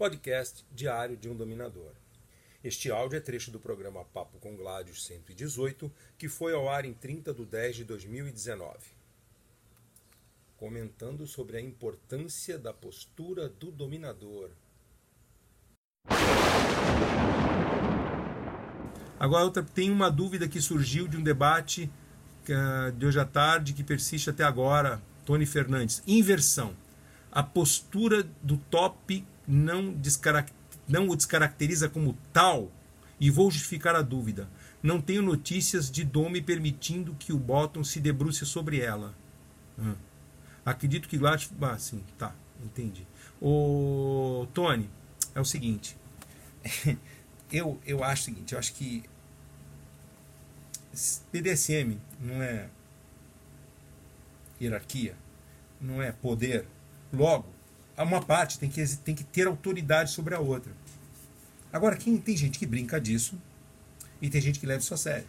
[0.00, 1.92] podcast diário de um dominador.
[2.64, 6.94] Este áudio é trecho do programa Papo com Gládios 118, que foi ao ar em
[6.94, 8.78] 30 de 10 de 2019.
[10.56, 14.48] Comentando sobre a importância da postura do dominador.
[19.18, 21.90] Agora, outra, tem uma dúvida que surgiu de um debate
[22.48, 25.02] uh, de hoje à tarde que persiste até agora.
[25.26, 26.02] Tony Fernandes.
[26.06, 26.74] Inversão.
[27.30, 29.94] A postura do top não,
[30.88, 32.70] não o descaracteriza como tal,
[33.18, 34.48] e vou justificar a dúvida.
[34.82, 39.14] Não tenho notícias de Domi permitindo que o Bottom se debruce sobre ela.
[39.78, 39.94] Hum.
[40.64, 41.36] Acredito que lá.
[41.60, 43.06] Ah, sim, tá, entendi.
[43.42, 44.88] O Tony,
[45.34, 45.96] é o seguinte.
[47.52, 49.04] eu, eu acho o seguinte, eu acho que
[51.32, 52.68] BDSM não é
[54.60, 55.14] hierarquia,
[55.80, 56.66] não é poder.
[57.12, 57.46] Logo,
[58.02, 60.72] uma parte tem que, tem que ter autoridade sobre a outra.
[61.72, 63.40] Agora, quem tem gente que brinca disso
[64.20, 65.26] e tem gente que leva isso a sério.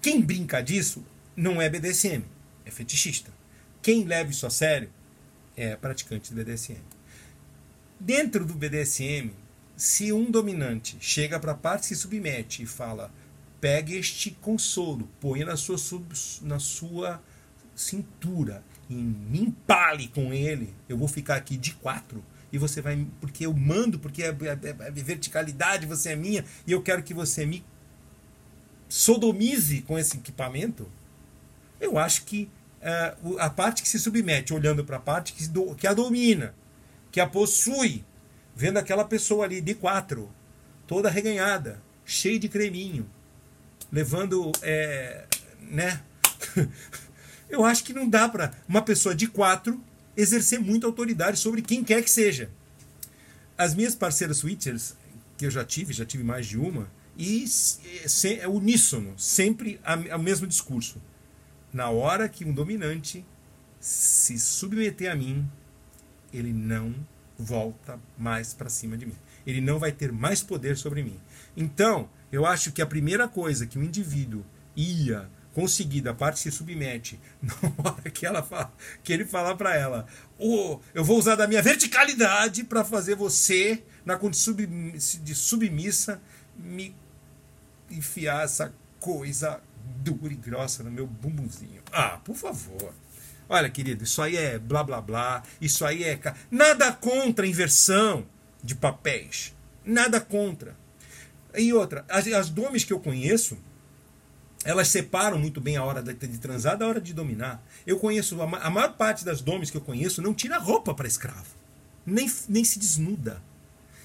[0.00, 1.04] Quem brinca disso
[1.36, 2.24] não é BDSM,
[2.64, 3.32] é fetichista.
[3.82, 4.90] Quem leva isso a sério
[5.56, 6.82] é praticante de BDSM.
[7.98, 9.30] Dentro do BDSM,
[9.76, 13.10] se um dominante chega para a parte se submete e fala:
[13.60, 16.06] pegue este consolo, põe na sua, sub,
[16.42, 17.22] na sua
[17.74, 23.06] cintura e me empale com ele, eu vou ficar aqui de quatro e você vai.
[23.20, 27.14] Porque eu mando, porque a, a, a verticalidade você é minha e eu quero que
[27.14, 27.64] você me
[28.88, 30.90] sodomize com esse equipamento.
[31.80, 32.48] Eu acho que
[32.80, 36.54] uh, a parte que se submete, olhando para a parte que, do, que a domina,
[37.10, 38.04] que a possui,
[38.54, 40.30] vendo aquela pessoa ali de quatro,
[40.86, 43.08] toda reganhada, cheia de creminho,
[43.92, 44.52] levando.
[44.62, 45.26] É,
[45.60, 46.00] né?
[47.48, 49.80] Eu acho que não dá para uma pessoa de quatro
[50.16, 52.50] exercer muita autoridade sobre quem quer que seja.
[53.56, 54.94] As minhas parceiras switchers,
[55.36, 57.44] que eu já tive, já tive mais de uma, e
[58.40, 59.80] é uníssono, sempre
[60.14, 61.00] o mesmo discurso.
[61.72, 63.24] Na hora que um dominante
[63.80, 65.48] se submeter a mim,
[66.32, 66.94] ele não
[67.38, 69.16] volta mais para cima de mim.
[69.46, 71.18] Ele não vai ter mais poder sobre mim.
[71.56, 76.50] Então, eu acho que a primeira coisa que o indivíduo ia conseguir da parte se
[76.52, 78.70] submete, na hora que, ela fala,
[79.02, 80.06] que ele falar para ela,
[80.38, 86.20] oh, eu vou usar da minha verticalidade para fazer você, na condição de submissa,
[86.58, 86.94] me
[87.90, 89.58] enfiar essa coisa
[90.02, 91.80] dura e grossa no meu bumbumzinho.
[91.90, 92.92] Ah, por favor.
[93.48, 96.20] Olha, querido, isso aí é blá blá blá, isso aí é.
[96.50, 98.26] Nada contra a inversão
[98.62, 99.54] de papéis.
[99.82, 100.76] Nada contra.
[101.56, 103.56] E outra, as, as domes que eu conheço,
[104.66, 107.64] elas separam muito bem a hora de, transar da hora de dominar.
[107.86, 111.46] Eu conheço, a, maior parte das domes que eu conheço não tira roupa para escravo.
[112.04, 113.40] Nem, nem se desnuda.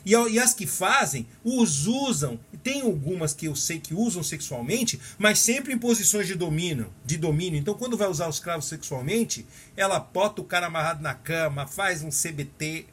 [0.05, 2.39] E, e, as que fazem, os usam.
[2.63, 6.93] Tem algumas que eu sei que usam sexualmente, mas sempre em posições de domínio.
[7.03, 7.59] De domínio.
[7.59, 9.45] Então, quando vai usar os escravos sexualmente,
[9.75, 12.85] ela bota o cara amarrado na cama, faz um CBT.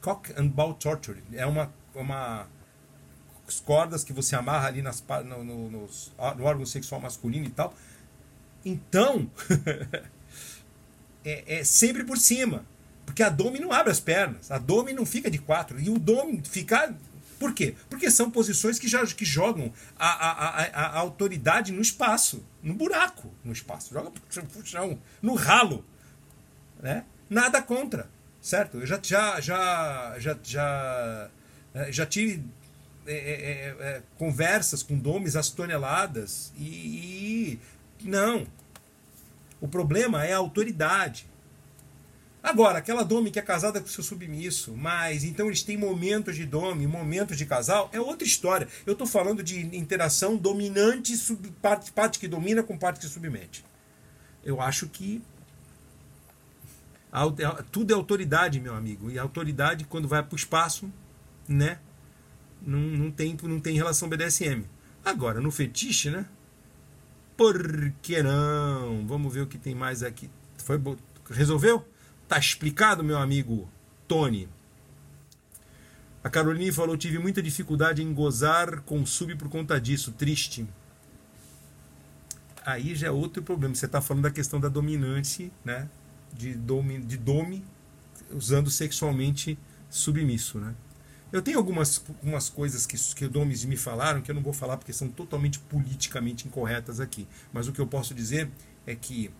[0.00, 1.22] Cock and Ball Torture.
[1.32, 2.46] É uma, uma
[3.60, 7.74] cordas que você amarra ali nas, no, no, nos, no órgão sexual masculino e tal.
[8.64, 9.30] Então,
[11.24, 12.64] é, é, sempre por cima.
[13.04, 14.50] Porque a Domi não abre as pernas.
[14.50, 15.80] A Domi não fica de quatro.
[15.80, 16.92] E o Domi ficar.
[17.38, 17.76] Por quê?
[17.88, 22.74] Porque são posições que, já, que jogam a, a, a, a autoridade no espaço, no
[22.74, 23.94] buraco, no espaço.
[23.94, 24.10] Joga
[24.52, 25.84] pro chão, no ralo.
[26.82, 27.04] Né?
[27.30, 28.10] Nada contra.
[28.40, 28.78] Certo?
[28.78, 31.30] Eu já, já, já, já, já,
[31.74, 32.44] é, já tive
[33.06, 37.58] é é, é, é, conversas com domes às toneladas e,
[38.00, 38.46] e não.
[39.60, 41.26] O problema é a autoridade.
[42.42, 46.46] Agora, aquela dome que é casada com seu submisso, mas então eles têm momentos de
[46.46, 48.68] dome, momentos de casal, é outra história.
[48.86, 53.64] Eu estou falando de interação dominante, sub, parte, parte que domina com parte que submete.
[54.44, 55.20] Eu acho que
[57.10, 57.24] a,
[57.72, 59.10] tudo é autoridade, meu amigo.
[59.10, 60.92] E a autoridade, quando vai para o espaço,
[61.48, 61.78] né?
[62.62, 64.64] Não, não, tem, não tem relação BDSM.
[65.04, 66.26] Agora, no fetiche, né?
[67.36, 69.06] Por que não?
[69.06, 70.30] Vamos ver o que tem mais aqui.
[70.58, 70.80] Foi
[71.30, 71.86] Resolveu?
[72.28, 73.68] Tá explicado, meu amigo
[74.08, 74.48] Tony.
[76.24, 80.12] A Caroline falou: tive muita dificuldade em gozar com sub por conta disso.
[80.12, 80.66] Triste.
[82.64, 83.74] Aí já é outro problema.
[83.74, 85.88] Você está falando da questão da dominante, né?
[86.32, 87.64] De dome, de dome
[88.32, 89.56] usando sexualmente
[89.88, 90.74] submisso, né?
[91.36, 94.78] Eu tenho algumas, algumas coisas que, que Domes me falaram que eu não vou falar
[94.78, 97.28] porque são totalmente politicamente incorretas aqui.
[97.52, 98.50] Mas o que eu posso dizer
[98.86, 99.30] é que,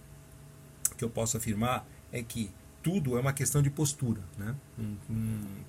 [0.93, 2.51] o que eu posso afirmar é que
[2.83, 4.21] tudo é uma questão de postura.
[4.37, 4.55] Né?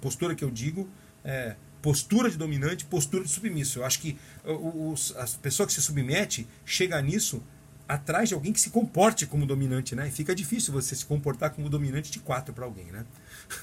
[0.01, 0.89] Postura que eu digo
[1.23, 3.79] é postura de dominante, postura de submisso.
[3.79, 7.41] Eu acho que o, o, a pessoa que se submete chega nisso
[7.87, 10.07] atrás de alguém que se comporte como dominante, né?
[10.07, 13.05] E fica difícil você se comportar como dominante de quatro para alguém, né?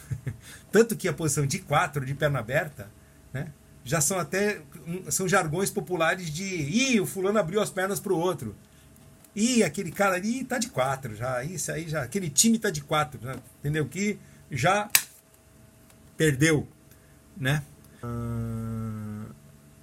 [0.73, 2.89] Tanto que a posição de quatro, de perna aberta,
[3.33, 3.53] né?
[3.85, 4.63] Já são até
[5.11, 8.57] são jargões populares de ih, o fulano abriu as pernas para o outro.
[9.37, 12.81] Ih, aquele cara ali tá de quatro já, isso aí já, aquele time tá de
[12.81, 13.37] quatro, né?
[13.59, 13.87] entendeu?
[13.87, 14.19] Que
[14.51, 14.89] já
[16.17, 16.67] perdeu,
[17.37, 17.63] né?
[18.03, 19.27] Ah,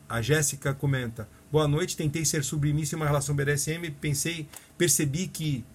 [0.10, 5.66] a Jéssica comenta: Boa noite, tentei ser submissa em uma relação BDSM, pensei, percebi que.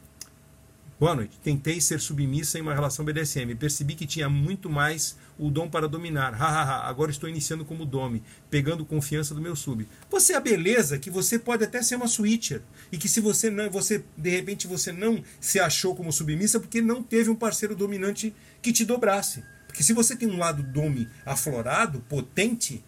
[0.98, 5.50] Boa noite, tentei ser submissa em uma relação BDSM, percebi que tinha muito mais o
[5.50, 6.32] dom para dominar.
[6.32, 9.86] Hahaha, agora estou iniciando como dome, pegando confiança do meu sub.
[10.10, 13.50] Você é a beleza que você pode até ser uma switcher e que se você
[13.50, 17.76] não, você de repente você não se achou como submissa porque não teve um parceiro
[17.76, 19.44] dominante que te dobrasse.
[19.66, 22.82] Porque se você tem um lado dome aflorado, potente,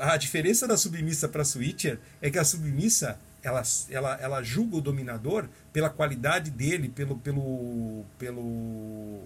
[0.00, 4.76] a diferença da submissa para a switcher é que a submissa ela, ela, ela julga
[4.76, 9.22] o dominador pela qualidade dele, pelo, pelo, pelo,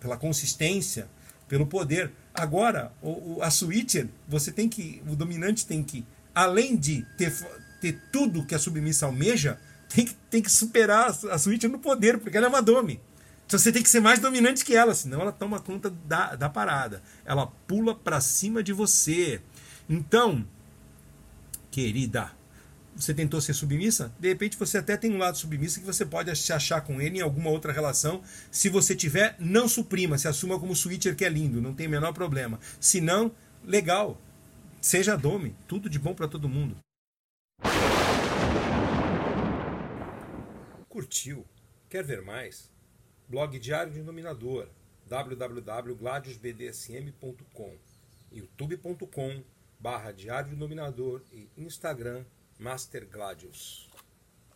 [0.00, 1.08] pela consistência,
[1.48, 2.10] pelo poder.
[2.32, 6.04] Agora, o, o, a switcher, você tem que, o dominante tem que,
[6.34, 7.32] além de ter,
[7.80, 9.58] ter tudo que a submissa almeja,
[9.88, 13.00] tem que, tem que superar a, switcher no poder, porque ela é uma dome.
[13.46, 16.48] Então você tem que ser mais dominante que ela, senão ela toma conta da, da
[16.48, 17.02] parada.
[17.24, 19.40] Ela pula para cima de você.
[19.88, 20.46] Então,
[21.70, 22.32] querida,
[22.96, 24.14] você tentou ser submissa?
[24.18, 27.18] De repente você até tem um lado submissa que você pode se achar com ele
[27.18, 28.22] em alguma outra relação.
[28.50, 31.90] Se você tiver, não suprima, se assuma como switcher que é lindo, não tem o
[31.90, 32.58] menor problema.
[32.80, 33.32] Se não,
[33.64, 34.20] legal.
[34.80, 36.76] Seja dome, tudo de bom para todo mundo.
[40.88, 41.44] Curtiu?
[41.88, 42.70] Quer ver mais?
[43.28, 44.68] Blog Diário de Dominador
[45.08, 47.76] www.gladiusbdsm.com
[48.32, 49.44] youtube.com
[49.78, 52.24] barra Diário do Dominador e Instagram
[52.58, 53.93] Master Gladius.